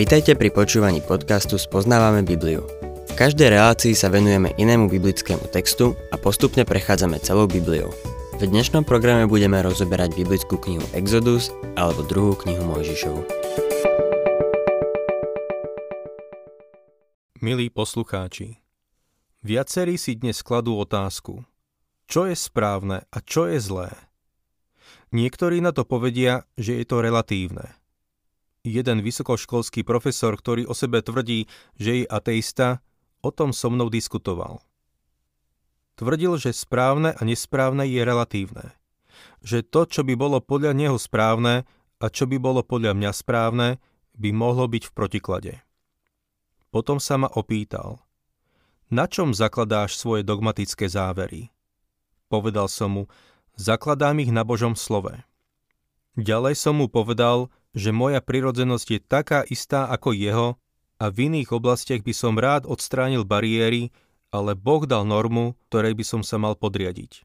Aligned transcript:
Vitajte 0.00 0.32
pri 0.32 0.48
počúvaní 0.48 1.04
podcastu 1.04 1.60
Spoznávame 1.60 2.24
Bibliu. 2.24 2.64
V 3.06 3.12
každej 3.14 3.52
relácii 3.52 3.92
sa 3.92 4.08
venujeme 4.08 4.50
inému 4.56 4.88
biblickému 4.88 5.52
textu 5.52 5.92
a 6.08 6.16
postupne 6.16 6.64
prechádzame 6.64 7.20
celou 7.20 7.44
Bibliou. 7.44 7.92
V 8.40 8.48
dnešnom 8.48 8.88
programe 8.88 9.28
budeme 9.28 9.60
rozoberať 9.60 10.16
biblickú 10.16 10.56
knihu 10.56 10.80
Exodus 10.96 11.52
alebo 11.76 12.00
druhú 12.00 12.32
knihu 12.42 12.64
Mojžišovu. 12.64 13.22
Milí 17.44 17.68
poslucháči, 17.68 18.56
viacerí 19.44 20.00
si 20.00 20.16
dnes 20.16 20.40
kladú 20.40 20.80
otázku, 20.80 21.44
čo 22.08 22.24
je 22.24 22.34
správne 22.34 23.04
a 23.12 23.20
čo 23.20 23.46
je 23.46 23.60
zlé. 23.60 23.92
Niektorí 25.10 25.58
na 25.58 25.74
to 25.74 25.82
povedia, 25.82 26.46
že 26.54 26.78
je 26.78 26.86
to 26.86 27.02
relatívne. 27.02 27.74
Jeden 28.62 29.02
vysokoškolský 29.02 29.82
profesor, 29.82 30.38
ktorý 30.38 30.70
o 30.70 30.74
sebe 30.76 31.02
tvrdí, 31.02 31.50
že 31.74 32.04
je 32.04 32.04
ateista, 32.06 32.84
o 33.18 33.34
tom 33.34 33.50
so 33.50 33.72
mnou 33.72 33.90
diskutoval. 33.90 34.62
Tvrdil, 35.98 36.38
že 36.40 36.56
správne 36.56 37.12
a 37.12 37.20
nesprávne 37.26 37.84
je 37.84 38.00
relatívne. 38.06 38.72
Že 39.44 39.66
to, 39.68 39.80
čo 39.84 40.00
by 40.06 40.14
bolo 40.16 40.38
podľa 40.40 40.72
neho 40.72 40.96
správne 40.96 41.68
a 42.00 42.06
čo 42.08 42.24
by 42.24 42.40
bolo 42.40 42.64
podľa 42.64 42.96
mňa 42.96 43.10
správne, 43.12 43.68
by 44.16 44.30
mohlo 44.32 44.64
byť 44.68 44.88
v 44.88 44.94
protiklade. 44.96 45.54
Potom 46.70 47.02
sa 47.02 47.18
ma 47.18 47.28
opýtal, 47.28 48.00
na 48.90 49.06
čom 49.06 49.30
zakladáš 49.34 49.98
svoje 49.98 50.26
dogmatické 50.26 50.90
závery? 50.90 51.54
Povedal 52.26 52.70
som 52.70 52.90
mu, 52.94 53.04
zakladám 53.60 54.24
ich 54.24 54.32
na 54.32 54.40
Božom 54.40 54.72
slove. 54.72 55.20
Ďalej 56.16 56.56
som 56.56 56.80
mu 56.80 56.88
povedal, 56.88 57.52
že 57.76 57.92
moja 57.92 58.24
prirodzenosť 58.24 58.86
je 58.88 59.00
taká 59.04 59.44
istá 59.44 59.84
ako 59.92 60.16
jeho 60.16 60.48
a 60.96 61.12
v 61.12 61.28
iných 61.28 61.52
oblastiach 61.52 62.00
by 62.00 62.14
som 62.16 62.40
rád 62.40 62.64
odstránil 62.64 63.28
bariéry, 63.28 63.92
ale 64.32 64.56
Boh 64.56 64.88
dal 64.88 65.04
normu, 65.04 65.54
ktorej 65.68 65.92
by 65.92 66.04
som 66.08 66.22
sa 66.24 66.40
mal 66.40 66.56
podriadiť. 66.56 67.22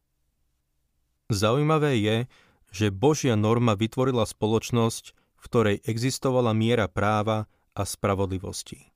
Zaujímavé 1.32 1.98
je, 1.98 2.18
že 2.70 2.94
Božia 2.94 3.34
norma 3.40 3.74
vytvorila 3.74 4.28
spoločnosť, 4.28 5.16
v 5.16 5.46
ktorej 5.48 5.78
existovala 5.88 6.54
miera 6.54 6.86
práva 6.86 7.50
a 7.74 7.82
spravodlivosti. 7.88 8.92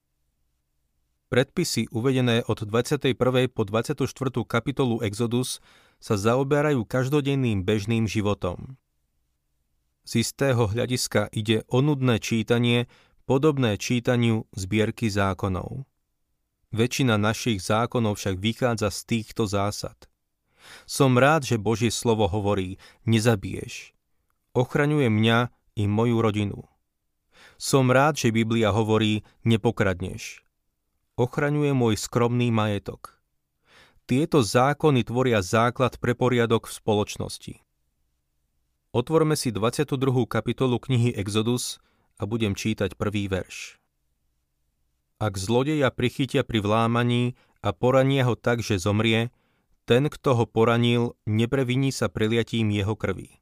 Predpisy 1.29 1.93
uvedené 1.93 2.41
od 2.49 2.65
21. 2.65 3.13
po 3.53 3.61
24. 3.61 4.01
kapitolu 4.49 5.05
Exodus 5.05 5.61
sa 5.99 6.15
zaoberajú 6.15 6.87
každodenným 6.87 7.67
bežným 7.67 8.07
životom. 8.07 8.79
Z 10.07 10.25
istého 10.25 10.65
hľadiska 10.65 11.29
ide 11.35 11.67
o 11.69 11.83
nudné 11.85 12.17
čítanie, 12.17 12.89
podobné 13.29 13.77
čítaniu 13.77 14.49
zbierky 14.57 15.11
zákonov. 15.11 15.85
Väčšina 16.73 17.19
našich 17.19 17.61
zákonov 17.61 18.17
však 18.17 18.41
vychádza 18.41 18.89
z 18.89 18.99
týchto 19.05 19.45
zásad. 19.45 20.09
Som 20.89 21.17
rád, 21.17 21.45
že 21.45 21.61
Božie 21.61 21.93
slovo 21.93 22.25
hovorí, 22.25 22.81
nezabiješ. 23.05 23.93
Ochraňuje 24.57 25.13
mňa 25.13 25.53
i 25.77 25.83
moju 25.85 26.17
rodinu. 26.21 26.65
Som 27.59 27.91
rád, 27.91 28.17
že 28.17 28.33
Biblia 28.33 28.71
hovorí, 28.71 29.27
nepokradneš. 29.43 30.41
Ochraňuje 31.19 31.75
môj 31.75 31.99
skromný 31.99 32.49
majetok. 32.49 33.18
Tieto 34.09 34.41
zákony 34.41 35.05
tvoria 35.05 35.37
základ 35.45 36.01
pre 36.01 36.17
poriadok 36.17 36.65
v 36.65 36.73
spoločnosti. 36.73 37.53
Otvorme 38.89 39.37
si 39.37 39.53
22. 39.53 40.25
kapitolu 40.25 40.81
knihy 40.81 41.13
Exodus 41.13 41.77
a 42.17 42.25
budem 42.25 42.57
čítať 42.57 42.97
prvý 42.97 43.29
verš. 43.29 43.77
Ak 45.21 45.37
zlodeja 45.37 45.93
prichytia 45.93 46.41
pri 46.41 46.57
vlámaní 46.57 47.37
a 47.61 47.69
porania 47.69 48.25
ho 48.25 48.33
tak, 48.33 48.65
že 48.65 48.81
zomrie, 48.81 49.29
ten, 49.85 50.09
kto 50.09 50.41
ho 50.41 50.49
poranil, 50.49 51.13
nepreviní 51.29 51.93
sa 51.93 52.09
preliatím 52.09 52.73
jeho 52.73 52.97
krvi. 52.97 53.37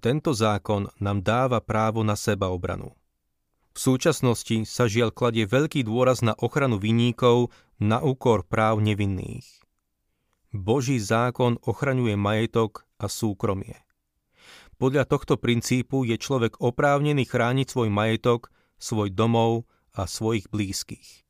Tento 0.00 0.32
zákon 0.32 0.88
nám 0.96 1.20
dáva 1.20 1.60
právo 1.60 2.00
na 2.00 2.16
seba 2.16 2.48
obranu. 2.48 2.96
V 3.76 3.78
súčasnosti 3.84 4.64
sa 4.64 4.88
žiaľ 4.88 5.12
kladie 5.12 5.44
veľký 5.44 5.84
dôraz 5.84 6.24
na 6.24 6.32
ochranu 6.40 6.80
vinníkov 6.80 7.52
na 7.80 8.04
úkor 8.04 8.44
práv 8.44 8.84
nevinných. 8.84 9.48
Boží 10.52 11.00
zákon 11.00 11.56
ochraňuje 11.64 12.14
majetok 12.14 12.84
a 13.00 13.08
súkromie. 13.08 13.80
Podľa 14.76 15.08
tohto 15.08 15.40
princípu 15.40 16.04
je 16.04 16.20
človek 16.20 16.60
oprávnený 16.60 17.24
chrániť 17.24 17.66
svoj 17.72 17.88
majetok, 17.88 18.52
svoj 18.76 19.12
domov 19.12 19.64
a 19.96 20.04
svojich 20.04 20.48
blízkych. 20.52 21.24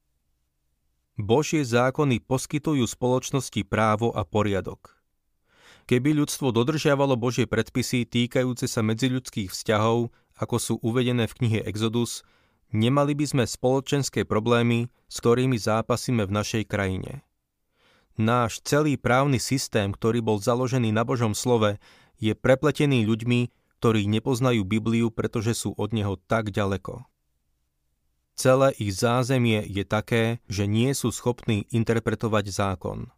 Božie 1.20 1.62
zákony 1.66 2.22
poskytujú 2.24 2.86
spoločnosti 2.86 3.62
právo 3.66 4.10
a 4.10 4.24
poriadok. 4.24 4.96
Keby 5.84 6.22
ľudstvo 6.22 6.54
dodržiavalo 6.54 7.18
Božie 7.18 7.50
predpisy 7.50 8.06
týkajúce 8.06 8.70
sa 8.70 8.80
medziľudských 8.80 9.50
vzťahov, 9.50 10.14
ako 10.38 10.56
sú 10.56 10.74
uvedené 10.80 11.26
v 11.26 11.36
knihe 11.36 11.60
Exodus, 11.66 12.22
nemali 12.70 13.14
by 13.14 13.26
sme 13.26 13.44
spoločenské 13.46 14.26
problémy, 14.26 14.90
s 15.10 15.16
ktorými 15.22 15.58
zápasíme 15.58 16.26
v 16.26 16.34
našej 16.34 16.64
krajine. 16.66 17.22
Náš 18.20 18.60
celý 18.66 19.00
právny 19.00 19.40
systém, 19.40 19.94
ktorý 19.94 20.20
bol 20.20 20.38
založený 20.42 20.92
na 20.92 21.06
Božom 21.06 21.32
slove, 21.32 21.80
je 22.20 22.36
prepletený 22.36 23.08
ľuďmi, 23.08 23.48
ktorí 23.80 24.04
nepoznajú 24.04 24.60
Bibliu, 24.68 25.08
pretože 25.08 25.56
sú 25.56 25.72
od 25.72 25.96
neho 25.96 26.20
tak 26.28 26.52
ďaleko. 26.52 27.08
Celé 28.36 28.72
ich 28.76 28.92
zázemie 28.96 29.64
je 29.64 29.84
také, 29.84 30.40
že 30.48 30.68
nie 30.68 30.92
sú 30.92 31.12
schopní 31.12 31.64
interpretovať 31.72 32.44
zákon. 32.52 33.08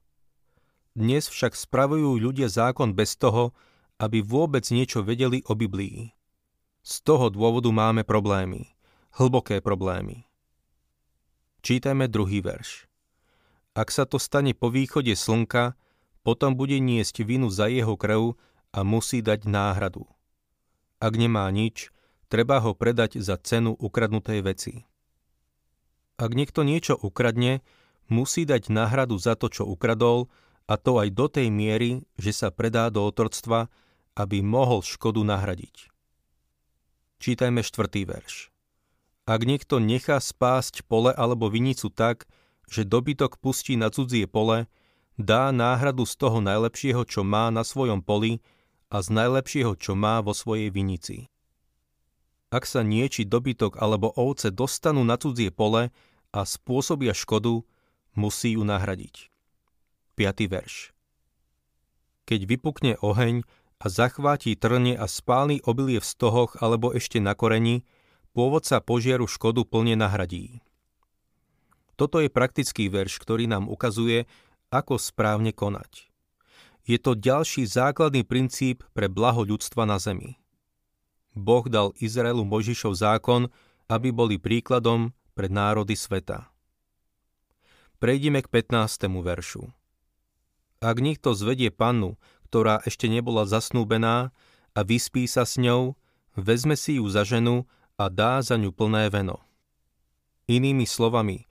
Dnes 0.95 1.27
však 1.27 1.59
spravujú 1.59 2.19
ľudia 2.19 2.47
zákon 2.47 2.95
bez 2.95 3.19
toho, 3.19 3.55
aby 3.99 4.23
vôbec 4.23 4.67
niečo 4.71 5.03
vedeli 5.03 5.43
o 5.47 5.55
Biblii. 5.55 6.11
Z 6.83 7.07
toho 7.07 7.31
dôvodu 7.31 7.71
máme 7.71 8.03
problémy, 8.03 8.71
hlboké 9.13 9.61
problémy. 9.61 10.25
Čítajme 11.61 12.09
druhý 12.09 12.41
verš. 12.41 12.89
Ak 13.77 13.93
sa 13.93 14.09
to 14.09 14.17
stane 14.17 14.57
po 14.57 14.73
východe 14.73 15.13
slnka, 15.13 15.77
potom 16.25 16.57
bude 16.57 16.81
niesť 16.81 17.25
vinu 17.25 17.53
za 17.53 17.69
jeho 17.69 17.97
krv 17.97 18.41
a 18.73 18.81
musí 18.85 19.21
dať 19.21 19.45
náhradu. 19.45 20.09
Ak 20.97 21.13
nemá 21.19 21.45
nič, 21.53 21.93
treba 22.33 22.63
ho 22.65 22.73
predať 22.73 23.21
za 23.21 23.37
cenu 23.37 23.77
ukradnutej 23.77 24.41
veci. 24.41 24.75
Ak 26.17 26.33
niekto 26.33 26.65
niečo 26.65 26.97
ukradne, 26.97 27.61
musí 28.09 28.49
dať 28.49 28.73
náhradu 28.73 29.21
za 29.21 29.37
to, 29.37 29.53
čo 29.53 29.69
ukradol, 29.69 30.33
a 30.71 30.79
to 30.79 31.03
aj 31.03 31.09
do 31.13 31.27
tej 31.27 31.51
miery, 31.51 32.07
že 32.17 32.33
sa 32.33 32.49
predá 32.55 32.89
do 32.89 33.03
otroctva, 33.03 33.69
aby 34.15 34.41
mohol 34.41 34.81
škodu 34.81 35.21
nahradiť. 35.21 35.91
Čítajme 37.19 37.61
štvrtý 37.61 38.09
verš. 38.09 38.52
Ak 39.23 39.47
niekto 39.47 39.79
nechá 39.79 40.19
spásť 40.19 40.83
pole 40.91 41.15
alebo 41.15 41.47
vinicu 41.47 41.95
tak, 41.95 42.27
že 42.67 42.83
dobytok 42.83 43.39
pustí 43.39 43.79
na 43.79 43.93
cudzie 43.95 44.27
pole, 44.27 44.67
dá 45.15 45.55
náhradu 45.55 46.03
z 46.03 46.15
toho 46.19 46.43
najlepšieho, 46.43 47.07
čo 47.07 47.23
má 47.23 47.53
na 47.55 47.63
svojom 47.63 48.03
poli 48.03 48.43
a 48.91 48.99
z 48.99 49.09
najlepšieho, 49.15 49.79
čo 49.79 49.95
má 49.95 50.19
vo 50.25 50.35
svojej 50.35 50.75
vinici. 50.75 51.31
Ak 52.53 52.69
sa 52.69 52.85
nieči 52.85 53.25
dobytok 53.25 53.81
alebo 53.81 54.13
ovce 54.13 54.53
dostanú 54.53 55.07
na 55.07 55.17
cudzie 55.17 55.49
pole 55.49 55.95
a 56.35 56.41
spôsobia 56.45 57.17
škodu, 57.17 57.65
musí 58.13 58.59
ju 58.59 58.67
nahradiť. 58.67 59.33
5. 60.19 60.53
verš 60.53 60.93
Keď 62.29 62.41
vypukne 62.45 63.01
oheň 63.01 63.49
a 63.81 63.87
zachváti 63.89 64.53
trne 64.59 64.99
a 64.99 65.09
spálny 65.09 65.65
obilie 65.65 66.03
v 66.03 66.07
stohoch 66.07 66.61
alebo 66.61 66.93
ešte 66.93 67.23
na 67.25 67.33
koreni, 67.33 67.89
pôvodca 68.33 68.81
požiaru 68.81 69.29
škodu 69.29 69.65
plne 69.65 69.97
nahradí. 69.97 70.65
Toto 71.97 72.19
je 72.19 72.33
praktický 72.33 72.89
verš, 72.89 73.21
ktorý 73.21 73.47
nám 73.47 73.69
ukazuje, 73.69 74.25
ako 74.73 74.97
správne 74.97 75.53
konať. 75.53 76.09
Je 76.83 76.99
to 76.99 77.15
ďalší 77.15 77.69
základný 77.69 78.27
princíp 78.27 78.83
pre 78.97 79.07
blaho 79.07 79.47
ľudstva 79.47 79.87
na 79.87 80.03
zemi. 80.03 80.41
Boh 81.33 81.65
dal 81.69 81.95
Izraelu 82.03 82.43
Možišov 82.43 82.99
zákon, 82.99 83.49
aby 83.87 84.11
boli 84.11 84.37
príkladom 84.41 85.15
pre 85.33 85.47
národy 85.47 85.95
sveta. 85.95 86.51
Prejdime 88.03 88.43
k 88.43 88.51
15. 88.51 89.07
veršu. 89.23 89.71
Ak 90.83 90.99
niekto 90.99 91.39
zvedie 91.39 91.71
pannu, 91.71 92.19
ktorá 92.51 92.83
ešte 92.83 93.07
nebola 93.07 93.47
zasnúbená 93.47 94.35
a 94.75 94.81
vyspí 94.83 95.31
sa 95.31 95.47
s 95.47 95.55
ňou, 95.55 95.95
vezme 96.35 96.75
si 96.75 96.99
ju 96.99 97.07
za 97.07 97.23
ženu 97.23 97.71
a 98.03 98.11
dá 98.11 98.43
za 98.43 98.59
ňu 98.59 98.75
plné 98.75 99.07
veno. 99.15 99.39
Inými 100.51 100.91
slovami, 100.91 101.47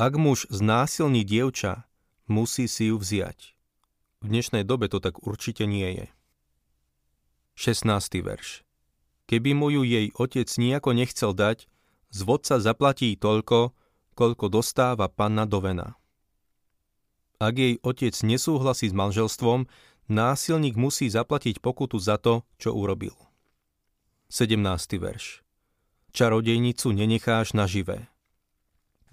ak 0.00 0.16
muž 0.16 0.48
znásilní 0.48 1.28
dievča, 1.28 1.84
musí 2.24 2.64
si 2.64 2.88
ju 2.88 2.96
vziať. 2.96 3.52
V 4.24 4.32
dnešnej 4.32 4.64
dobe 4.64 4.88
to 4.88 4.96
tak 4.96 5.20
určite 5.20 5.68
nie 5.68 5.84
je. 5.92 6.06
16. 7.60 8.24
verš. 8.24 8.64
Keby 9.28 9.52
mu 9.52 9.68
ju 9.68 9.84
jej 9.84 10.08
otec 10.16 10.48
nejako 10.48 10.96
nechcel 10.96 11.36
dať, 11.36 11.68
z 12.10 12.18
vodca 12.24 12.56
zaplatí 12.56 13.12
toľko, 13.20 13.76
koľko 14.16 14.46
dostáva 14.48 15.12
panna 15.12 15.44
do 15.44 15.60
vena. 15.60 16.00
Ak 17.36 17.60
jej 17.60 17.76
otec 17.84 18.16
nesúhlasí 18.24 18.88
s 18.88 18.96
manželstvom, 18.96 19.68
násilník 20.08 20.80
musí 20.80 21.12
zaplatiť 21.12 21.60
pokutu 21.60 22.00
za 22.00 22.16
to, 22.16 22.48
čo 22.56 22.72
urobil. 22.72 23.12
17. 24.32 24.96
verš. 24.96 25.44
Čarodejnicu 26.10 26.90
nenecháš 26.90 27.54
naživé. 27.54 28.10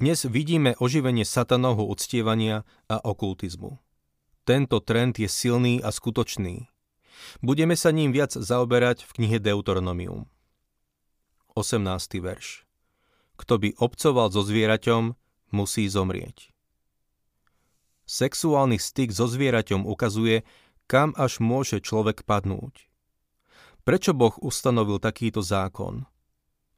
Dnes 0.02 0.26
vidíme 0.26 0.74
oživenie 0.82 1.30
satanovho 1.30 1.86
uctievania 1.86 2.66
a 2.90 2.98
okultizmu. 2.98 3.78
Tento 4.50 4.82
trend 4.82 5.22
je 5.22 5.30
silný 5.30 5.78
a 5.78 5.94
skutočný. 5.94 6.66
Budeme 7.46 7.78
sa 7.78 7.94
ním 7.94 8.10
viac 8.10 8.34
zaoberať 8.34 9.06
v 9.06 9.12
knihe 9.14 9.38
Deuteronomium. 9.38 10.26
18. 11.54 11.86
verš. 12.18 12.66
Kto 13.38 13.62
by 13.62 13.78
obcoval 13.78 14.34
so 14.34 14.42
zvieraťom, 14.42 15.14
musí 15.54 15.86
zomrieť. 15.86 16.50
Sexuálny 18.10 18.82
styk 18.82 19.14
so 19.14 19.30
zvieraťom 19.30 19.86
ukazuje, 19.86 20.42
kam 20.90 21.14
až 21.14 21.46
môže 21.46 21.78
človek 21.78 22.26
padnúť. 22.26 22.90
Prečo 23.86 24.18
Boh 24.18 24.34
ustanovil 24.42 24.98
takýto 24.98 25.46
zákon? 25.46 26.10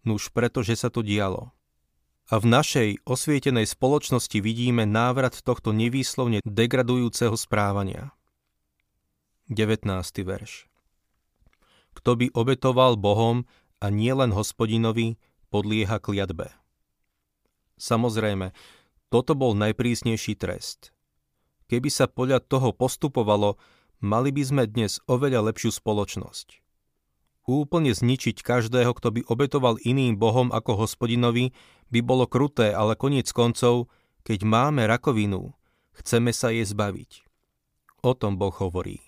Nuž 0.09 0.33
preto, 0.33 0.65
že 0.65 0.73
sa 0.73 0.89
to 0.89 1.05
dialo. 1.05 1.53
A 2.33 2.41
v 2.41 2.49
našej 2.49 2.89
osvietenej 3.05 3.69
spoločnosti 3.69 4.41
vidíme 4.41 4.89
návrat 4.89 5.37
tohto 5.45 5.69
nevýslovne 5.69 6.41
degradujúceho 6.41 7.37
správania. 7.37 8.09
19. 9.53 9.85
verš. 10.25 10.65
Kto 11.93 12.17
by 12.17 12.33
obetoval 12.33 12.97
Bohom 12.97 13.45
a 13.77 13.93
nie 13.93 14.09
len 14.09 14.33
hospodinovi, 14.33 15.21
podlieha 15.53 16.01
kliatbe. 16.01 16.53
Samozrejme, 17.77 18.53
toto 19.13 19.37
bol 19.37 19.53
najprísnejší 19.57 20.37
trest. 20.41 20.89
Keby 21.69 21.89
sa 21.93 22.09
podľa 22.09 22.41
toho 22.41 22.73
postupovalo, 22.73 23.61
mali 24.01 24.33
by 24.33 24.41
sme 24.41 24.63
dnes 24.65 24.97
oveľa 25.05 25.53
lepšiu 25.53 25.69
spoločnosť. 25.69 26.68
Úplne 27.49 27.97
zničiť 27.97 28.45
každého, 28.45 28.93
kto 28.93 29.09
by 29.09 29.21
obetoval 29.25 29.81
iným 29.81 30.21
bohom 30.21 30.53
ako 30.53 30.85
hospodinovi, 30.85 31.49
by 31.89 31.99
bolo 32.05 32.29
kruté, 32.29 32.69
ale 32.69 32.93
koniec 32.93 33.25
koncov, 33.33 33.89
keď 34.21 34.45
máme 34.45 34.85
rakovinu, 34.85 35.57
chceme 35.97 36.29
sa 36.29 36.53
jej 36.53 36.61
zbaviť. 36.61 37.25
O 38.05 38.13
tom 38.13 38.37
Boh 38.37 38.53
hovorí. 38.53 39.01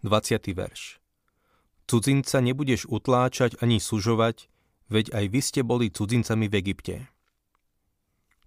20. 0.00 0.48
verš. 0.56 0.96
Cudzinca 1.84 2.40
nebudeš 2.40 2.88
utláčať 2.88 3.60
ani 3.60 3.84
sužovať, 3.84 4.48
veď 4.88 5.12
aj 5.12 5.24
vy 5.28 5.40
ste 5.44 5.60
boli 5.60 5.92
cudzincami 5.92 6.48
v 6.48 6.54
Egypte. 6.56 6.96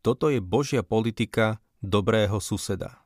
Toto 0.01 0.33
je 0.33 0.41
Božia 0.41 0.81
politika 0.81 1.61
dobrého 1.85 2.41
suseda. 2.41 3.05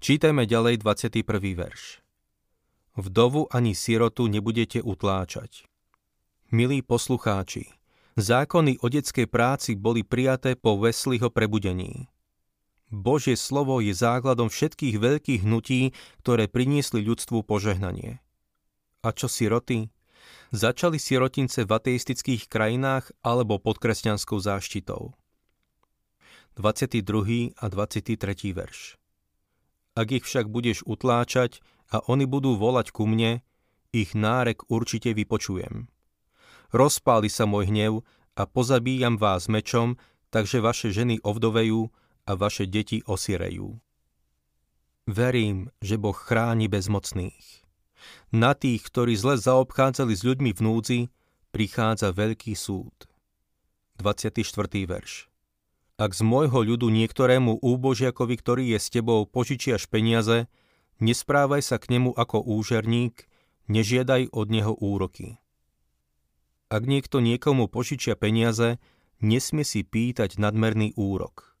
Čítajme 0.00 0.48
ďalej 0.48 0.80
21. 0.80 1.28
verš. 1.60 2.00
Vdovu 3.00 3.48
ani 3.48 3.72
sirotu 3.72 4.28
nebudete 4.28 4.84
utláčať. 4.84 5.64
Milí 6.52 6.84
poslucháči, 6.84 7.72
zákony 8.20 8.84
o 8.84 8.92
detskej 8.92 9.24
práci 9.24 9.72
boli 9.72 10.04
prijaté 10.04 10.52
po 10.52 10.76
Wesleyho 10.76 11.32
prebudení. 11.32 12.12
Božie 12.92 13.40
slovo 13.40 13.80
je 13.80 13.96
základom 13.96 14.52
všetkých 14.52 15.00
veľkých 15.00 15.40
hnutí, 15.48 15.96
ktoré 16.20 16.44
priniesli 16.44 17.00
ľudstvu 17.00 17.40
požehnanie. 17.48 18.20
A 19.00 19.08
čo 19.16 19.32
siroty? 19.32 19.88
Začali 20.52 21.00
sirotince 21.00 21.64
v 21.64 21.70
ateistických 21.72 22.52
krajinách 22.52 23.16
alebo 23.24 23.56
pod 23.56 23.80
kresťanskou 23.80 24.36
záštitou. 24.44 25.16
22. 26.60 27.56
a 27.56 27.64
23. 27.64 28.18
verš 28.52 29.00
Ak 29.96 30.12
ich 30.12 30.26
však 30.26 30.52
budeš 30.52 30.84
utláčať 30.84 31.64
a 31.90 32.02
oni 32.06 32.24
budú 32.24 32.54
volať 32.54 32.94
ku 32.94 33.06
mne, 33.06 33.42
ich 33.90 34.14
nárek 34.14 34.62
určite 34.70 35.10
vypočujem. 35.10 35.90
Rozpáli 36.70 37.26
sa 37.26 37.50
môj 37.50 37.66
hnev 37.70 37.92
a 38.38 38.46
pozabíjam 38.46 39.18
vás 39.18 39.50
mečom, 39.50 39.98
takže 40.30 40.62
vaše 40.62 40.94
ženy 40.94 41.18
ovdovejú 41.26 41.90
a 42.30 42.32
vaše 42.38 42.70
deti 42.70 43.02
osirejú. 43.02 43.82
Verím, 45.10 45.74
že 45.82 45.98
Boh 45.98 46.14
chráni 46.14 46.70
bezmocných. 46.70 47.66
Na 48.30 48.54
tých, 48.54 48.86
ktorí 48.86 49.18
zle 49.18 49.34
zaobchádzali 49.34 50.14
s 50.14 50.22
ľuďmi 50.22 50.50
v 50.54 50.60
núdzi, 50.62 51.00
prichádza 51.50 52.14
veľký 52.14 52.54
súd. 52.54 53.10
24. 53.98 54.46
verš 54.86 55.26
Ak 55.98 56.14
z 56.14 56.22
môjho 56.22 56.62
ľudu 56.62 56.88
niektorému 56.88 57.58
úbožiakovi, 57.60 58.34
ktorý 58.38 58.64
je 58.72 58.78
s 58.78 58.88
tebou, 58.88 59.26
požičiaš 59.26 59.90
peniaze, 59.90 60.46
nesprávaj 61.00 61.64
sa 61.64 61.76
k 61.80 61.96
nemu 61.96 62.14
ako 62.14 62.44
úžerník, 62.44 63.26
nežiadaj 63.66 64.30
od 64.30 64.46
neho 64.52 64.72
úroky. 64.76 65.40
Ak 66.70 66.86
niekto 66.86 67.18
niekomu 67.18 67.66
požičia 67.66 68.14
peniaze, 68.14 68.78
nesmie 69.18 69.66
si 69.66 69.82
pýtať 69.82 70.38
nadmerný 70.38 70.94
úrok. 70.94 71.58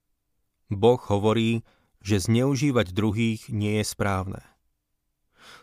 Boh 0.70 1.02
hovorí, 1.10 1.66
že 1.98 2.22
zneužívať 2.22 2.94
druhých 2.94 3.50
nie 3.50 3.82
je 3.82 3.84
správne. 3.84 4.40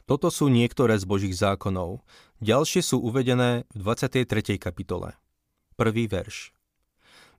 Toto 0.03 0.27
sú 0.27 0.51
niektoré 0.51 0.99
z 0.99 1.05
Božích 1.07 1.35
zákonov. 1.35 2.03
Ďalšie 2.43 2.81
sú 2.83 2.99
uvedené 3.01 3.63
v 3.71 3.77
23. 3.81 4.59
kapitole. 4.59 5.15
Prvý 5.79 6.11
verš. 6.11 6.51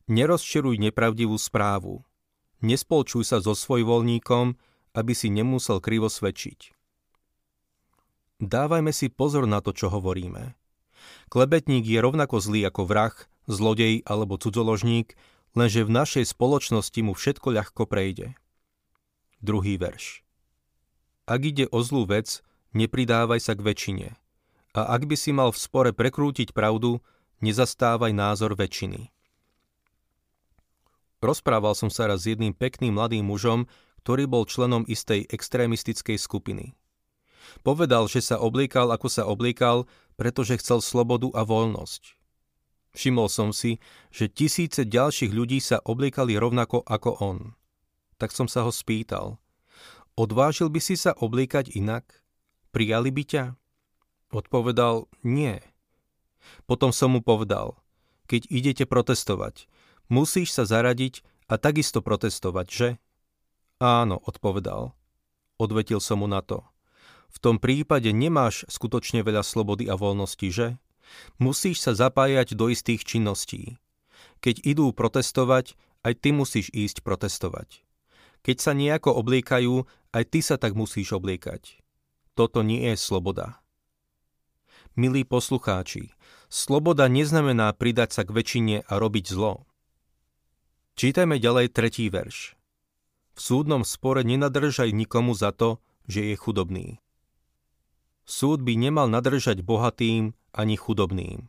Nerozčiruj 0.09 0.81
nepravdivú 0.81 1.37
správu. 1.37 2.03
Nespolčuj 2.65 3.29
sa 3.29 3.39
so 3.45 3.53
svojvoľníkom, 3.53 4.57
aby 4.95 5.13
si 5.13 5.29
nemusel 5.33 5.81
krivo 5.83 6.09
svedčiť. 6.09 6.73
Dávajme 8.39 8.95
si 8.95 9.11
pozor 9.11 9.51
na 9.51 9.59
to, 9.59 9.75
čo 9.75 9.91
hovoríme. 9.91 10.55
Klebetník 11.29 11.83
je 11.83 11.99
rovnako 11.99 12.39
zlý 12.39 12.71
ako 12.71 12.87
vrah, 12.87 13.15
zlodej 13.51 14.07
alebo 14.07 14.39
cudzoložník, 14.39 15.19
lenže 15.59 15.83
v 15.83 15.91
našej 15.91 16.25
spoločnosti 16.31 17.01
mu 17.03 17.13
všetko 17.19 17.49
ľahko 17.51 17.83
prejde. 17.91 18.39
Druhý 19.43 19.75
verš. 19.75 20.23
Ak 21.27 21.45
ide 21.45 21.67
o 21.69 21.83
zlú 21.83 22.07
vec, 22.09 22.41
nepridávaj 22.73 23.43
sa 23.43 23.53
k 23.59 23.65
väčšine. 23.67 24.09
A 24.77 24.81
ak 24.95 25.11
by 25.11 25.17
si 25.19 25.35
mal 25.35 25.51
v 25.51 25.59
spore 25.59 25.91
prekrútiť 25.91 26.55
pravdu, 26.55 27.03
nezastávaj 27.43 28.15
názor 28.15 28.55
väčšiny. 28.55 29.11
Rozprával 31.19 31.75
som 31.75 31.91
sa 31.91 32.07
raz 32.07 32.23
s 32.23 32.31
jedným 32.31 32.55
pekným 32.55 32.95
mladým 32.95 33.27
mužom, 33.27 33.67
ktorý 34.09 34.25
bol 34.25 34.49
členom 34.49 34.89
istej 34.89 35.29
extrémistickej 35.29 36.17
skupiny. 36.17 36.73
Povedal, 37.61 38.09
že 38.09 38.25
sa 38.25 38.41
obliekal 38.41 38.89
ako 38.89 39.05
sa 39.13 39.29
obliekal, 39.29 39.85
pretože 40.17 40.57
chcel 40.65 40.81
slobodu 40.81 41.29
a 41.37 41.45
voľnosť. 41.45 42.17
Všimol 42.97 43.29
som 43.29 43.53
si, 43.53 43.77
že 44.09 44.33
tisíce 44.33 44.89
ďalších 44.89 45.29
ľudí 45.29 45.61
sa 45.61 45.85
obliekali 45.85 46.41
rovnako 46.41 46.89
ako 46.89 47.21
on. 47.21 47.53
Tak 48.17 48.33
som 48.33 48.49
sa 48.49 48.65
ho 48.65 48.73
spýtal. 48.73 49.37
Odvážil 50.17 50.73
by 50.73 50.81
si 50.81 50.97
sa 50.97 51.13
obliekať 51.13 51.77
inak? 51.77 52.09
Prijali 52.73 53.13
by 53.13 53.25
ťa? 53.29 53.45
Odpovedal, 54.33 55.05
nie. 55.21 55.61
Potom 56.65 56.97
som 56.97 57.13
mu 57.13 57.21
povedal, 57.21 57.77
keď 58.25 58.49
idete 58.49 58.89
protestovať, 58.89 59.69
musíš 60.09 60.57
sa 60.57 60.65
zaradiť 60.65 61.21
a 61.53 61.61
takisto 61.61 62.01
protestovať, 62.01 62.69
že? 62.73 62.89
Áno, 63.79 64.19
odpovedal. 64.27 64.91
Odvetil 65.59 66.03
som 66.03 66.23
mu 66.23 66.27
na 66.27 66.43
to. 66.43 66.67
V 67.31 67.39
tom 67.39 67.57
prípade 67.63 68.11
nemáš 68.11 68.67
skutočne 68.67 69.23
veľa 69.23 69.47
slobody 69.47 69.87
a 69.87 69.95
voľnosti, 69.95 70.49
že? 70.51 70.69
Musíš 71.39 71.87
sa 71.87 71.95
zapájať 71.95 72.59
do 72.59 72.69
istých 72.69 73.07
činností. 73.07 73.79
Keď 74.43 74.67
idú 74.67 74.91
protestovať, 74.91 75.79
aj 76.03 76.15
ty 76.19 76.35
musíš 76.35 76.75
ísť 76.75 77.07
protestovať. 77.07 77.87
Keď 78.43 78.57
sa 78.59 78.73
nejako 78.75 79.15
obliekajú, 79.15 79.87
aj 80.15 80.25
ty 80.27 80.41
sa 80.43 80.59
tak 80.59 80.75
musíš 80.75 81.15
obliekať. 81.15 81.79
Toto 82.35 82.63
nie 82.67 82.83
je 82.95 82.99
sloboda. 82.99 83.63
Milí 84.99 85.23
poslucháči, 85.23 86.11
sloboda 86.51 87.07
neznamená 87.07 87.71
pridať 87.75 88.19
sa 88.19 88.23
k 88.27 88.35
väčšine 88.35 88.77
a 88.87 88.93
robiť 88.99 89.25
zlo. 89.31 89.67
Čítajme 90.99 91.39
ďalej 91.39 91.71
tretí 91.71 92.11
verš. 92.11 92.58
V 93.39 93.41
súdnom 93.41 93.87
spore 93.87 94.27
nenadržaj 94.27 94.91
nikomu 94.91 95.31
za 95.31 95.55
to, 95.55 95.79
že 96.11 96.27
je 96.27 96.35
chudobný. 96.35 96.99
Súd 98.27 98.67
by 98.67 98.75
nemal 98.75 99.07
nadržať 99.07 99.63
bohatým 99.63 100.35
ani 100.51 100.75
chudobným. 100.75 101.47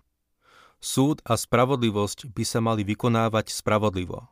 Súd 0.77 1.25
a 1.25 1.33
spravodlivosť 1.33 2.29
by 2.29 2.43
sa 2.45 2.61
mali 2.61 2.85
vykonávať 2.85 3.49
spravodlivo. 3.49 4.29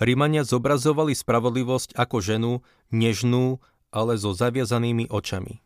Rímania 0.00 0.48
zobrazovali 0.48 1.12
spravodlivosť 1.12 1.92
ako 1.92 2.24
ženu, 2.24 2.52
nežnú, 2.88 3.60
ale 3.92 4.16
so 4.16 4.32
zaviazanými 4.32 5.12
očami. 5.12 5.60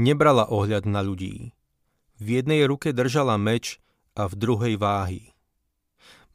Nebrala 0.00 0.48
ohľad 0.48 0.88
na 0.88 1.04
ľudí. 1.04 1.52
V 2.16 2.26
jednej 2.40 2.64
ruke 2.64 2.96
držala 2.96 3.36
meč 3.36 3.76
a 4.16 4.24
v 4.24 4.34
druhej 4.40 4.74
váhy. 4.80 5.29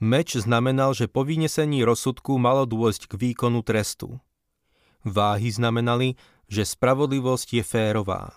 Meč 0.04 0.36
znamenal, 0.36 0.92
že 0.92 1.08
po 1.08 1.24
vynesení 1.24 1.88
rozsudku 1.88 2.36
malo 2.36 2.68
dôjsť 2.68 3.08
k 3.08 3.14
výkonu 3.16 3.64
trestu. 3.64 4.20
Váhy 5.08 5.54
znamenali, 5.54 6.20
že 6.52 6.68
spravodlivosť 6.68 7.62
je 7.62 7.64
férová. 7.64 8.36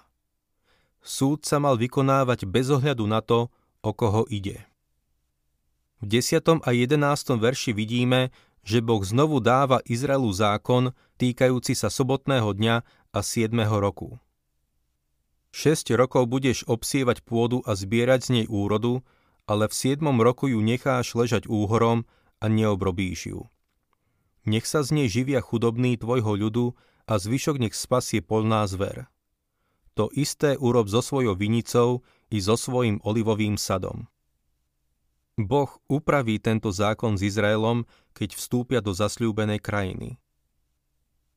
Súd 1.03 1.43
sa 1.43 1.59
mal 1.59 1.75
vykonávať 1.81 2.47
bez 2.47 2.71
ohľadu 2.71 3.05
na 3.09 3.25
to, 3.25 3.51
o 3.83 3.91
koho 3.91 4.29
ide. 4.29 4.69
V 5.99 6.07
10. 6.21 6.63
a 6.63 6.71
11. 6.71 6.95
verši 7.43 7.75
vidíme, 7.75 8.31
že 8.63 8.79
Boh 8.79 9.03
znovu 9.03 9.43
dáva 9.43 9.83
Izraelu 9.83 10.31
zákon 10.31 10.95
týkajúci 11.19 11.75
sa 11.75 11.91
sobotného 11.91 12.55
dňa 12.55 12.77
a 13.11 13.19
7. 13.19 13.51
roku. 13.81 14.21
6 15.51 15.91
rokov 15.97 16.29
budeš 16.29 16.63
obsievať 16.69 17.25
pôdu 17.25 17.65
a 17.67 17.75
zbierať 17.75 18.21
z 18.23 18.31
nej 18.31 18.47
úrodu, 18.47 19.03
ale 19.49 19.65
v 19.67 19.97
7. 19.97 20.05
roku 20.21 20.53
ju 20.53 20.61
necháš 20.61 21.17
ležať 21.17 21.49
úhorom 21.49 22.05
a 22.39 22.53
neobrobíš 22.53 23.33
ju. 23.33 23.41
Nech 24.45 24.69
sa 24.69 24.85
z 24.85 24.93
nej 24.93 25.09
živia 25.09 25.41
chudobný 25.41 25.97
tvojho 25.97 26.37
ľudu 26.37 26.77
a 27.09 27.17
zvyšok 27.17 27.57
nech 27.65 27.75
spasie 27.75 28.21
polná 28.21 28.69
zver. 28.69 29.09
To 29.97 30.13
isté 30.13 30.55
urob 30.61 30.87
so 30.93 31.01
svojou 31.01 31.35
vinicou 31.35 32.05
i 32.29 32.39
so 32.39 32.55
svojim 32.55 33.01
olivovým 33.03 33.57
sadom. 33.57 34.07
Boh 35.41 35.71
upraví 35.89 36.39
tento 36.39 36.69
zákon 36.69 37.17
s 37.17 37.25
Izraelom, 37.25 37.89
keď 38.13 38.37
vstúpia 38.37 38.81
do 38.85 38.93
zasľúbenej 38.93 39.63
krajiny. 39.63 40.19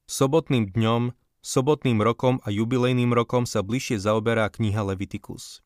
Sobotným 0.09 0.73
dňom, 0.73 1.15
sobotným 1.39 2.03
rokom 2.03 2.43
a 2.43 2.51
jubilejným 2.51 3.13
rokom 3.13 3.47
sa 3.47 3.63
bližšie 3.63 4.01
zaoberá 4.01 4.49
kniha 4.51 4.83
Levitikus. 4.83 5.61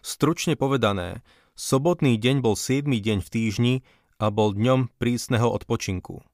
Stručne 0.00 0.56
povedané, 0.56 1.24
sobotný 1.60 2.16
deň 2.16 2.40
bol 2.40 2.56
7. 2.56 2.88
deň 2.88 3.20
v 3.20 3.28
týždni 3.28 3.74
a 4.16 4.32
bol 4.32 4.56
dňom 4.56 4.88
prísneho 4.96 5.44
odpočinku. 5.52 6.24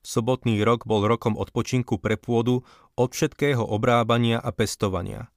Sobotný 0.00 0.64
rok 0.64 0.88
bol 0.88 1.04
rokom 1.04 1.36
odpočinku 1.36 2.00
pre 2.00 2.16
pôdu 2.16 2.64
od 2.96 3.12
všetkého 3.12 3.60
obrábania 3.60 4.40
a 4.40 4.48
pestovania. 4.56 5.28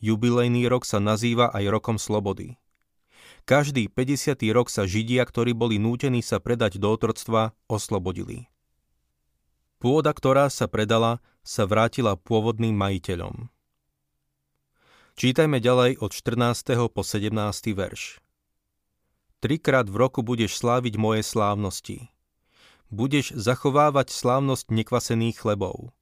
Jubilejný 0.00 0.64
rok 0.64 0.88
sa 0.88 0.96
nazýva 0.96 1.52
aj 1.52 1.64
rokom 1.68 2.00
slobody. 2.00 2.56
Každý 3.44 3.92
50. 3.92 4.40
rok 4.56 4.72
sa 4.72 4.88
Židia, 4.88 5.28
ktorí 5.28 5.52
boli 5.52 5.76
nútení 5.76 6.24
sa 6.24 6.40
predať 6.40 6.80
do 6.80 6.88
otroctva, 6.88 7.52
oslobodili. 7.68 8.48
Pôda, 9.76 10.16
ktorá 10.16 10.48
sa 10.48 10.72
predala, 10.72 11.20
sa 11.44 11.68
vrátila 11.68 12.16
pôvodným 12.16 12.72
majiteľom. 12.72 13.52
Čítajme 15.20 15.60
ďalej 15.60 16.00
od 16.00 16.12
14. 16.16 16.92
po 16.92 17.02
17. 17.04 17.32
verš. 17.76 18.24
Trikrát 19.38 19.86
v 19.86 20.02
roku 20.02 20.26
budeš 20.26 20.58
sláviť 20.58 20.98
moje 20.98 21.22
slávnosti. 21.22 22.10
Budeš 22.90 23.38
zachovávať 23.38 24.10
slávnosť 24.10 24.74
nekvasených 24.74 25.38
chlebov. 25.38 25.94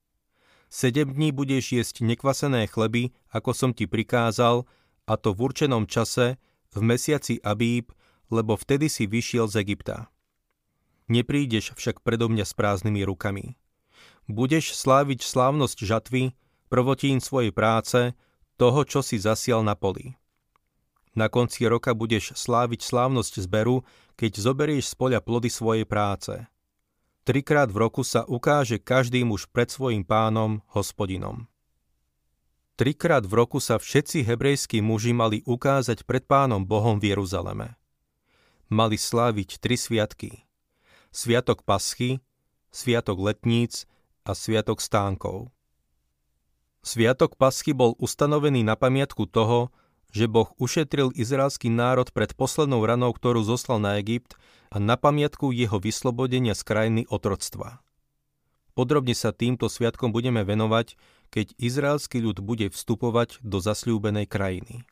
Sedem 0.72 1.12
dní 1.12 1.36
budeš 1.36 1.76
jesť 1.76 2.00
nekvasené 2.00 2.64
chleby, 2.64 3.12
ako 3.28 3.52
som 3.52 3.70
ti 3.76 3.84
prikázal, 3.84 4.64
a 5.04 5.14
to 5.20 5.36
v 5.36 5.52
určenom 5.52 5.84
čase, 5.84 6.40
v 6.72 6.78
mesiaci 6.80 7.36
Abíb, 7.44 7.92
lebo 8.32 8.56
vtedy 8.56 8.88
si 8.88 9.04
vyšiel 9.04 9.52
z 9.52 9.62
Egypta. 9.62 10.08
Neprídeš 11.06 11.76
však 11.76 12.02
predo 12.02 12.32
mňa 12.32 12.42
s 12.42 12.56
prázdnymi 12.56 13.04
rukami. 13.04 13.54
Budeš 14.26 14.74
sláviť 14.74 15.22
slávnosť 15.22 15.78
žatvy, 15.84 16.34
prvotín 16.66 17.22
svojej 17.22 17.54
práce, 17.54 18.16
toho, 18.56 18.82
čo 18.88 19.04
si 19.04 19.20
zasial 19.20 19.60
na 19.62 19.78
poli. 19.78 20.18
Na 21.16 21.32
konci 21.32 21.64
roka 21.64 21.96
budeš 21.96 22.36
sláviť 22.36 22.84
slávnosť 22.84 23.48
zberu, 23.48 23.88
keď 24.20 24.36
zoberieš 24.36 24.92
z 24.92 24.94
poľa 25.00 25.20
plody 25.24 25.48
svojej 25.48 25.88
práce. 25.88 26.44
Trikrát 27.24 27.72
v 27.72 27.88
roku 27.88 28.04
sa 28.04 28.28
ukáže 28.28 28.76
každý 28.76 29.24
muž 29.24 29.48
pred 29.48 29.66
svojim 29.66 30.04
pánom, 30.04 30.60
hospodinom. 30.70 31.48
Trikrát 32.76 33.24
v 33.24 33.32
roku 33.32 33.56
sa 33.64 33.80
všetci 33.80 34.28
hebrejskí 34.28 34.84
muži 34.84 35.16
mali 35.16 35.40
ukázať 35.48 36.04
pred 36.04 36.28
pánom 36.28 36.60
Bohom 36.60 37.00
v 37.00 37.16
Jeruzaleme. 37.16 37.80
Mali 38.68 39.00
sláviť 39.00 39.56
tri 39.56 39.80
sviatky. 39.80 40.44
Sviatok 41.08 41.64
Paschy, 41.64 42.20
Sviatok 42.68 43.16
Letníc 43.24 43.88
a 44.28 44.36
Sviatok 44.36 44.84
Stánkov. 44.84 45.48
Sviatok 46.84 47.40
Paschy 47.40 47.72
bol 47.72 47.96
ustanovený 47.96 48.60
na 48.60 48.76
pamiatku 48.76 49.24
toho, 49.24 49.72
že 50.16 50.32
Boh 50.32 50.48
ušetril 50.56 51.12
izraelský 51.12 51.68
národ 51.68 52.08
pred 52.08 52.32
poslednou 52.32 52.80
ranou, 52.88 53.12
ktorú 53.12 53.44
zoslal 53.44 53.76
na 53.76 54.00
Egypt 54.00 54.32
a 54.72 54.80
na 54.80 54.96
pamiatku 54.96 55.52
jeho 55.52 55.76
vyslobodenia 55.76 56.56
z 56.56 56.64
krajiny 56.64 57.02
otroctva. 57.12 57.84
Podrobne 58.72 59.12
sa 59.12 59.36
týmto 59.36 59.68
sviatkom 59.68 60.16
budeme 60.16 60.40
venovať, 60.40 60.96
keď 61.28 61.52
izraelský 61.60 62.24
ľud 62.24 62.40
bude 62.40 62.72
vstupovať 62.72 63.44
do 63.44 63.60
zasľúbenej 63.60 64.24
krajiny. 64.24 64.88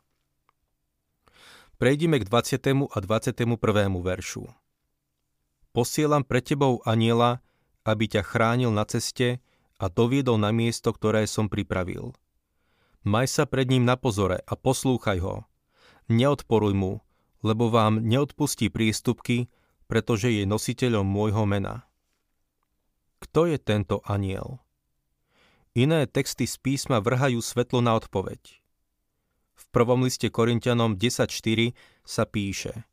Prejdime 1.81 2.21
k 2.21 2.29
20. 2.29 2.85
a 2.85 2.97
21. 3.01 3.57
veršu. 4.05 4.45
Posielam 5.73 6.21
pre 6.21 6.39
tebou 6.39 6.85
aniela, 6.85 7.41
aby 7.81 8.05
ťa 8.07 8.21
chránil 8.21 8.69
na 8.69 8.85
ceste 8.85 9.41
a 9.81 9.89
doviedol 9.89 10.37
na 10.37 10.53
miesto, 10.53 10.93
ktoré 10.93 11.25
som 11.25 11.49
pripravil. 11.49 12.13
Maj 13.05 13.29
sa 13.29 13.45
pred 13.45 13.69
ním 13.69 13.85
na 13.85 13.93
pozore 14.01 14.41
a 14.49 14.57
poslúchaj 14.57 15.21
ho. 15.21 15.45
Neodporuj 16.09 16.73
mu, 16.73 17.05
lebo 17.45 17.69
vám 17.69 18.01
neodpustí 18.01 18.73
prístupky, 18.73 19.45
pretože 19.85 20.33
je 20.33 20.49
nositeľom 20.49 21.05
môjho 21.05 21.45
mena. 21.45 21.85
Kto 23.21 23.45
je 23.45 23.61
tento 23.61 24.01
aniel? 24.09 24.57
Iné 25.77 26.09
texty 26.09 26.49
z 26.49 26.57
písma 26.57 26.97
vrhajú 26.97 27.37
svetlo 27.45 27.85
na 27.85 27.93
odpoveď. 27.93 28.41
V 29.53 29.65
prvom 29.69 30.01
liste 30.01 30.25
Korintianom 30.33 30.97
10.4 30.97 31.77
sa 32.01 32.25
píše 32.25 32.89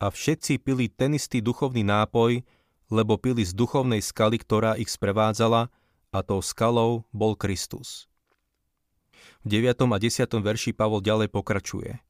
A 0.00 0.08
všetci 0.08 0.56
pili 0.64 0.88
ten 0.88 1.12
istý 1.12 1.44
duchovný 1.44 1.84
nápoj, 1.84 2.40
lebo 2.88 3.20
pili 3.20 3.44
z 3.44 3.52
duchovnej 3.52 4.00
skaly, 4.00 4.40
ktorá 4.40 4.80
ich 4.80 4.88
sprevádzala, 4.88 5.68
a 6.08 6.18
tou 6.24 6.40
skalou 6.40 7.04
bol 7.12 7.36
Kristus. 7.36 8.08
V 9.44 9.46
9. 9.46 9.74
a 9.88 9.98
10. 9.98 10.28
verši 10.42 10.70
Pavol 10.74 11.00
ďalej 11.00 11.28
pokračuje. 11.30 12.00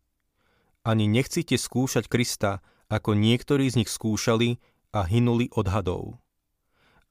Ani 0.86 1.04
nechcite 1.04 1.58
skúšať 1.58 2.08
Krista, 2.08 2.64
ako 2.88 3.12
niektorí 3.12 3.68
z 3.68 3.84
nich 3.84 3.90
skúšali 3.92 4.56
a 4.96 5.04
hynuli 5.04 5.52
od 5.52 5.68
hadov. 5.68 6.16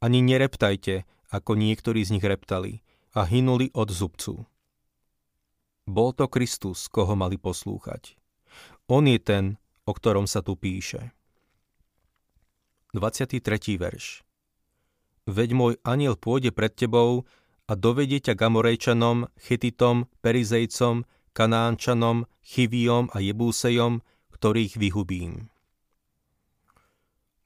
Ani 0.01 0.25
nereptajte, 0.25 1.05
ako 1.29 1.57
niektorí 1.57 2.01
z 2.01 2.17
nich 2.17 2.25
reptali 2.25 2.81
a 3.13 3.25
hynuli 3.25 3.69
od 3.73 3.89
zubcu. 3.89 4.45
Bol 5.87 6.11
to 6.11 6.27
Kristus, 6.27 6.91
koho 6.91 7.15
mali 7.15 7.39
poslúchať. 7.39 8.19
On 8.91 9.03
je 9.07 9.19
ten, 9.19 9.55
o 9.87 9.91
ktorom 9.95 10.27
sa 10.27 10.43
tu 10.43 10.59
píše. 10.59 11.15
23. 12.91 13.39
verš 13.79 14.23
Veď 15.27 15.49
môj 15.53 15.73
aniel 15.83 16.15
pôjde 16.15 16.55
pred 16.55 16.71
tebou 16.71 17.27
a 17.67 17.74
dovedie 17.75 18.24
ťa 18.24 18.39
Gamorejčanom, 18.39 19.27
Chetitom, 19.36 20.07
Perizejcom, 20.24 21.03
Kanánčanom, 21.36 22.25
Chiviom 22.39 23.12
a 23.12 23.19
Jebúsejom, 23.19 24.00
ktorých 24.31 24.79
vyhubím. 24.79 25.51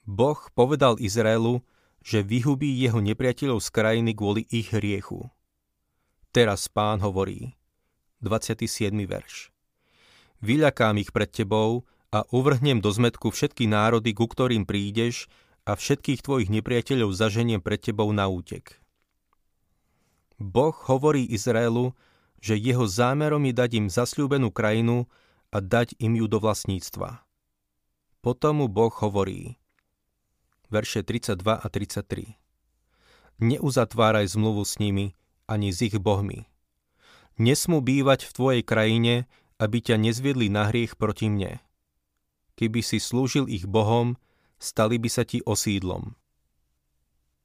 Boh 0.06 0.40
povedal 0.54 0.98
Izraelu, 1.01 1.66
že 2.01 2.25
vyhubí 2.25 2.74
jeho 2.82 2.98
nepriateľov 3.01 3.62
z 3.62 3.70
krajiny 3.70 4.12
kvôli 4.18 4.50
ich 4.50 4.74
hriechu. 4.74 5.30
Teraz 6.34 6.66
pán 6.70 7.01
hovorí, 7.06 7.54
27. 8.25 8.94
verš. 9.06 9.54
Vyľakám 10.42 10.98
ich 10.98 11.13
pred 11.13 11.30
tebou 11.30 11.86
a 12.10 12.25
uvrhnem 12.34 12.82
do 12.82 12.90
zmetku 12.90 13.30
všetky 13.30 13.70
národy, 13.70 14.18
ku 14.18 14.25
ktorým 14.25 14.66
prídeš 14.66 15.30
a 15.70 15.78
všetkých 15.78 16.25
tvojich 16.25 16.50
nepriateľov 16.50 17.13
zaženiem 17.13 17.62
pred 17.62 17.78
tebou 17.78 18.10
na 18.10 18.25
útek. 18.25 18.81
Boh 20.42 20.74
hovorí 20.90 21.24
Izraelu, 21.30 21.94
že 22.42 22.58
jeho 22.58 22.90
zámerom 22.90 23.46
je 23.46 23.54
dať 23.54 23.72
im 23.78 23.88
zasľúbenú 23.88 24.50
krajinu 24.50 25.06
a 25.54 25.62
dať 25.62 25.94
im 26.02 26.18
ju 26.18 26.26
do 26.26 26.42
vlastníctva. 26.42 27.22
Potom 28.26 28.66
mu 28.66 28.68
Boh 28.68 28.92
hovorí, 28.92 29.62
verše 30.74 31.06
32 31.06 31.42
a 31.46 31.68
33. 31.70 32.38
Neuzatváraj 33.42 34.34
zmluvu 34.34 34.66
s 34.66 34.78
nimi, 34.78 35.14
ani 35.46 35.74
s 35.74 35.82
ich 35.82 35.98
bohmi. 35.98 36.46
Nesmú 37.42 37.82
bývať 37.82 38.30
v 38.30 38.32
tvojej 38.34 38.64
krajine, 38.66 39.26
aby 39.58 39.82
ťa 39.82 39.98
nezviedli 39.98 40.50
na 40.50 40.70
hriech 40.70 40.98
proti 40.98 41.30
mne. 41.30 41.62
Keby 42.58 42.86
si 42.86 43.02
slúžil 43.02 43.50
ich 43.50 43.66
bohom, 43.66 44.18
stali 44.62 45.02
by 45.02 45.10
sa 45.10 45.26
ti 45.26 45.42
osídlom. 45.42 46.14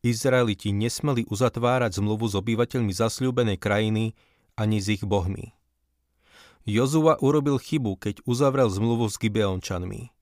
Izraeliti 0.06 0.70
nesmeli 0.70 1.26
uzatvárať 1.26 1.98
zmluvu 1.98 2.30
s 2.30 2.38
obyvateľmi 2.38 2.94
zasľúbenej 2.94 3.58
krajiny 3.58 4.14
ani 4.54 4.78
s 4.78 4.86
ich 4.94 5.02
bohmi. 5.02 5.50
Jozua 6.62 7.18
urobil 7.18 7.58
chybu, 7.58 7.98
keď 7.98 8.22
uzavrel 8.22 8.70
zmluvu 8.70 9.10
s 9.10 9.18
Gibeončanmi. 9.18 10.14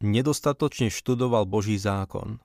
Nedostatočne 0.00 0.88
študoval 0.88 1.44
Boží 1.44 1.76
zákon. 1.76 2.40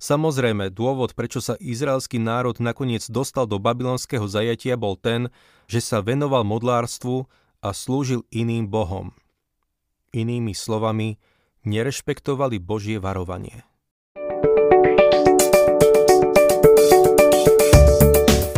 Samozrejme, 0.00 0.72
dôvod, 0.72 1.12
prečo 1.12 1.44
sa 1.44 1.56
izraelský 1.60 2.16
národ 2.16 2.56
nakoniec 2.60 3.04
dostal 3.12 3.44
do 3.44 3.60
babylonského 3.60 4.24
zajatia 4.24 4.80
bol 4.80 4.96
ten, 4.96 5.28
že 5.68 5.84
sa 5.84 6.00
venoval 6.00 6.44
modlárstvu 6.44 7.28
a 7.60 7.68
slúžil 7.76 8.24
iným 8.32 8.68
bohom. 8.68 9.12
Inými 10.12 10.52
slovami, 10.52 11.16
nerešpektovali 11.64 12.60
Božie 12.60 13.00
varovanie. 13.00 13.64